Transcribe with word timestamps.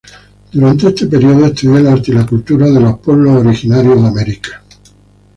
Durante 0.51 0.87
este 0.87 1.05
período 1.05 1.45
estudió 1.45 1.77
el 1.77 1.85
arte 1.85 2.09
y 2.11 2.15
la 2.15 2.25
cultura 2.25 2.65
de 2.65 2.79
los 2.81 3.63
indios 3.63 4.03
americanos. 4.03 4.63